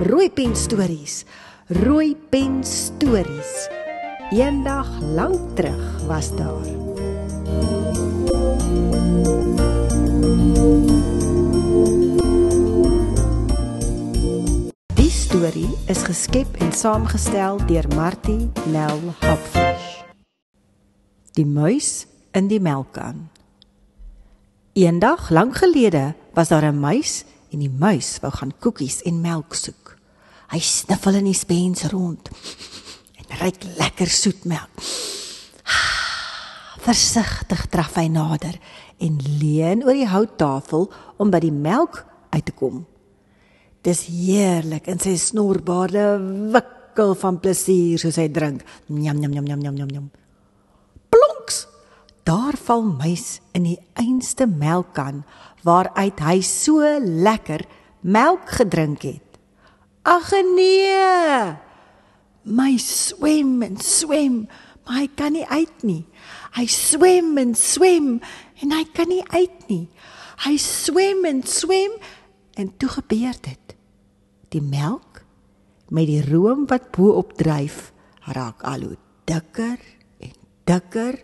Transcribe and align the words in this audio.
Rooi 0.00 0.30
pen 0.30 0.56
stories. 0.56 1.24
Rooi 1.66 2.16
pen 2.28 2.64
stories. 2.64 3.68
Eendag 4.30 4.88
lank 5.00 5.56
terug 5.56 6.06
was 6.06 6.36
daar. 6.36 6.64
Die 14.94 15.10
storie 15.10 15.68
is 15.86 16.02
geskep 16.02 16.56
en 16.56 16.72
saamgestel 16.72 17.60
deur 17.66 17.86
Martie 17.94 18.50
Nel 18.72 19.00
Hopfish. 19.20 20.00
Die 21.36 21.46
muis 21.46 22.06
in 22.32 22.48
die 22.48 22.60
melkkan. 22.60 23.28
Eendag 24.72 25.30
lank 25.30 25.56
gelede 25.56 26.14
was 26.32 26.48
daar 26.48 26.64
'n 26.64 26.80
muis 26.80 27.24
en 27.52 27.60
die 27.60 27.70
muis 27.70 28.16
wou 28.24 28.32
gaan 28.32 28.52
koekies 28.58 29.02
en 29.08 29.20
melk 29.20 29.54
soek. 29.54 29.81
Hy 30.52 30.60
sniffel 30.60 31.16
in 31.22 31.30
die 31.30 31.36
spens 31.36 31.86
rond 31.88 32.28
en 33.16 33.36
ruik 33.40 33.62
lekker 33.78 34.10
soet 34.12 34.44
melk. 34.44 34.82
Versigtig 36.86 37.62
draf 37.72 37.96
hy 37.96 38.10
nader 38.12 38.58
en 39.00 39.16
leun 39.40 39.86
oor 39.86 39.96
die 39.96 40.10
houttafel 40.10 40.90
om 41.16 41.32
by 41.32 41.40
die 41.40 41.54
melk 41.54 42.02
uit 42.34 42.44
te 42.44 42.52
kom. 42.52 42.82
Dis 43.82 44.04
heerlik 44.10 44.90
en 44.92 45.00
sy 45.00 45.16
snorbaarde 45.18 46.04
wikkel 46.52 47.16
van 47.24 47.40
plesier 47.40 47.98
soos 48.02 48.20
hy 48.20 48.28
drink. 48.28 48.60
Njam 48.92 49.24
njam 49.24 49.32
njam 49.32 49.48
njam 49.48 49.64
njam 49.64 49.88
njam. 49.88 50.06
Plonks! 51.08 51.64
Daar 52.28 52.60
val 52.68 52.84
muis 52.86 53.40
in 53.56 53.64
die 53.66 53.78
einste 53.98 54.46
melkkan 54.46 55.24
waaruit 55.64 56.20
hy 56.22 56.38
so 56.44 56.84
lekker 57.00 57.64
melk 58.04 58.52
gedrink 58.60 59.08
het. 59.08 59.31
Ag 60.02 60.32
nee! 60.56 61.56
My 62.42 62.74
swem 62.76 63.62
en 63.62 63.76
swem, 63.78 64.48
maar 64.82 64.96
hy 64.98 65.08
kan 65.14 65.36
nie 65.36 65.46
uit 65.46 65.84
nie. 65.86 66.02
Hy 66.58 66.66
swem 66.66 67.36
en 67.38 67.54
swem 67.54 68.16
en 68.62 68.74
hy 68.74 68.82
kan 68.96 69.12
nie 69.12 69.22
uit 69.30 69.68
nie. 69.70 69.86
Hy 70.42 70.56
swem 70.58 71.22
en 71.28 71.44
swem 71.46 71.94
en 72.58 72.72
toe 72.82 72.90
gebeur 72.98 73.38
dit. 73.46 73.76
Die 74.50 74.62
melk 74.62 75.22
met 75.94 76.08
die 76.10 76.22
room 76.26 76.66
wat 76.66 76.90
bo-op 76.90 77.36
dryf, 77.38 77.92
raak 78.34 78.64
al 78.66 78.88
hoe 78.88 78.98
dikker 79.28 79.78
en 80.18 80.34
dikker 80.66 81.20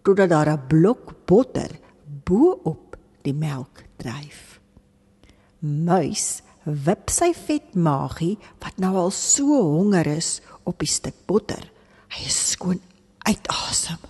totdat 0.00 0.30
daar 0.32 0.50
'n 0.56 0.66
blok 0.68 1.26
botter 1.26 1.76
bo-op 2.24 2.96
die 3.22 3.34
melk 3.34 3.84
dryf. 4.00 4.60
Muis 5.60 6.40
wip 6.64 7.10
sy 7.12 7.32
vet 7.36 7.74
maagie 7.74 8.36
wat 8.60 8.78
nou 8.82 8.94
al 9.00 9.12
so 9.14 9.60
honger 9.62 10.06
is 10.06 10.40
op 10.68 10.80
die 10.82 10.90
stuk 10.90 11.16
botter. 11.26 11.62
Hy 12.10 12.26
is 12.26 12.38
skoon 12.54 12.80
uitasem. 13.26 14.00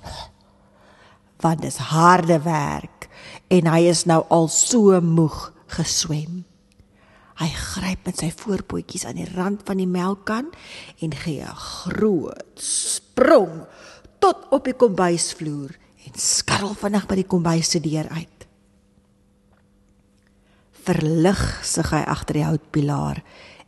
Want 1.41 1.63
dit 1.63 1.71
is 1.73 1.81
harde 1.93 2.41
werk 2.45 3.09
en 3.51 3.71
hy 3.71 3.85
is 3.91 4.05
nou 4.09 4.23
al 4.33 4.49
so 4.53 4.99
moeg 5.05 5.51
geswem. 5.77 6.45
Hy 7.41 7.49
gryp 7.57 8.05
met 8.05 8.21
sy 8.21 8.29
voorpootjies 8.37 9.07
aan 9.09 9.17
die 9.17 9.31
rand 9.33 9.63
van 9.65 9.81
die 9.81 9.89
melkkan 9.89 10.51
en 11.01 11.15
gee 11.23 11.41
'n 11.41 11.57
groot 11.57 12.61
sprong 12.61 13.65
tot 14.21 14.51
op 14.53 14.65
die 14.65 14.77
kombuisvloer 14.77 15.73
en 16.05 16.19
skarrel 16.21 16.75
vinnig 16.75 17.07
by 17.07 17.15
die 17.15 17.31
kombuis 17.31 17.71
se 17.71 17.81
deur 17.81 18.09
uit. 18.09 18.40
Verlig 20.81 21.41
sig 21.67 21.91
hy 21.93 22.01
agter 22.09 22.39
die 22.39 22.47
houtpilaar 22.47 23.19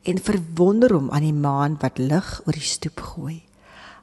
en 0.08 0.20
verwonder 0.24 0.94
hom 0.96 1.10
aan 1.12 1.26
die 1.26 1.36
maan 1.36 1.74
wat 1.82 1.98
lig 2.00 2.28
oor 2.46 2.56
die 2.56 2.64
stoep 2.64 3.02
gooi. 3.12 3.42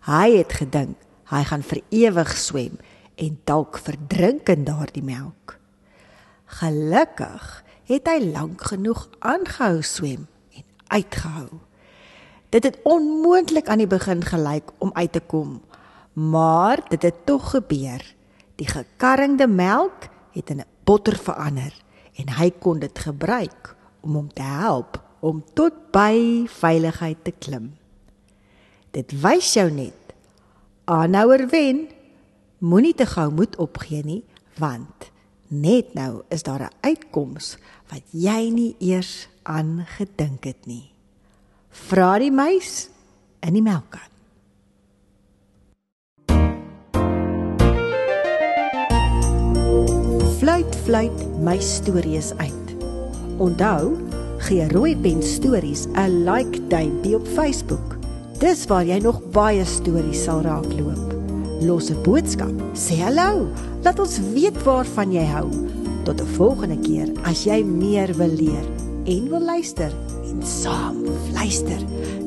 Hy 0.06 0.28
het 0.36 0.54
gedink 0.62 0.98
hy 1.30 1.42
gaan 1.46 1.66
vir 1.66 1.82
ewig 1.94 2.36
swem 2.38 2.78
en 3.18 3.40
dalk 3.50 3.80
verdrink 3.82 4.50
in 4.54 4.68
daardie 4.68 5.06
melk. 5.06 5.58
Gelukkig 6.60 7.50
het 7.90 8.08
hy 8.10 8.20
lank 8.30 8.64
genoeg 8.70 9.08
aangehou 9.26 9.82
swem 9.86 10.28
en 10.54 10.66
uitgehou. 10.94 11.50
Dit 12.54 12.66
het 12.66 12.80
onmoontlik 12.86 13.70
aan 13.70 13.82
die 13.82 13.90
begin 13.90 14.22
gelyk 14.26 14.70
om 14.82 14.94
uit 14.94 15.12
te 15.14 15.22
kom, 15.22 15.60
maar 16.14 16.82
dit 16.90 17.02
het 17.10 17.26
tog 17.26 17.52
gebeur. 17.58 18.02
Die 18.58 18.70
gekarringde 18.70 19.48
melk 19.48 20.10
het 20.34 20.50
in 20.50 20.62
'n 20.62 20.70
botter 20.86 21.18
verander 21.18 21.74
en 22.20 22.34
hy 22.40 22.50
kon 22.60 22.82
dit 22.84 23.00
gebruik 23.00 23.76
om 24.04 24.18
hom 24.20 24.28
te 24.34 24.46
help 24.46 25.00
om 25.20 25.42
tot 25.56 25.76
by 25.94 26.48
veiligheid 26.60 27.24
te 27.24 27.34
klim. 27.36 27.72
Dit 28.96 29.14
wys 29.24 29.54
jou 29.56 29.68
net 29.72 30.14
aanhouer 30.90 31.46
wen 31.52 31.86
moenie 32.60 32.96
te 32.98 33.08
gou 33.08 33.30
moed 33.32 33.56
opgee 33.62 34.04
nie 34.04 34.24
want 34.60 35.10
net 35.50 35.94
nou 35.98 36.24
is 36.30 36.44
daar 36.44 36.70
'n 36.70 36.76
uitkoms 36.82 37.58
wat 37.90 38.04
jy 38.12 38.50
nie 38.50 38.76
eers 38.80 39.28
aan 39.44 39.86
gedink 39.98 40.44
het 40.44 40.66
nie. 40.66 40.92
Vra 41.70 42.20
die 42.20 42.32
muis 42.32 42.90
in 43.40 43.54
die 43.54 43.62
melkkan. 43.62 44.10
Fluit 50.40 50.76
fluit 50.86 51.40
my 51.44 51.58
stories 51.60 52.32
uit. 52.40 52.76
Onthou, 53.44 53.98
gee 54.48 54.68
Rooi 54.72 54.94
Pen 54.96 55.20
Stories 55.24 55.84
'n 56.00 56.24
like 56.24 56.68
duimpie 56.68 57.16
op 57.16 57.28
Facebook. 57.28 57.98
Dis 58.40 58.66
waar 58.66 58.86
jy 58.86 59.00
nog 59.04 59.20
baie 59.32 59.66
stories 59.66 60.24
sal 60.24 60.42
raakloop. 60.42 61.14
Los 61.60 61.90
'n 61.90 62.02
boodskap, 62.04 62.56
sê 62.74 62.96
hallo, 63.04 63.48
laat 63.84 64.00
ons 64.00 64.20
weet 64.34 64.64
waarvan 64.64 65.12
jy 65.12 65.26
hou. 65.26 65.50
Tot 66.04 66.22
'n 66.22 66.26
volgende 66.26 66.80
keer 66.80 67.12
as 67.24 67.44
jy 67.44 67.64
meer 67.64 68.16
wil 68.16 68.32
leer 68.32 68.66
en 69.06 69.30
wil 69.30 69.44
luister 69.44 69.92
en 70.24 70.46
saam 70.46 71.04
luister 71.34 71.82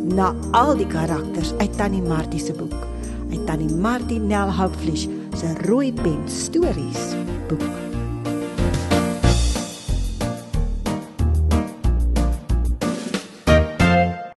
na 0.05 0.34
al 0.51 0.77
die 0.77 0.87
karakters 0.87 1.53
uit 1.59 1.77
Tannie 1.77 2.03
Martie 2.03 2.41
se 2.41 2.53
boek. 2.53 2.87
Uit 3.31 3.47
Tannie 3.47 3.75
Martie 3.75 4.21
Nel 4.21 4.51
Houpfleisch 4.51 5.09
se 5.37 5.67
Rooi 5.67 5.93
Pen 5.93 6.28
Stories 6.28 7.17
boek. 7.49 7.81